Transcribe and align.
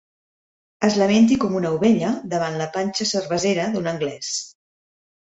Es 0.87 0.97
lamenti 1.01 1.37
com 1.43 1.59
una 1.59 1.73
ovella 1.77 2.15
davant 2.33 2.59
la 2.65 2.71
panxa 2.79 3.09
cervesera 3.13 3.71
d'un 3.77 3.95
anglès. 3.97 4.37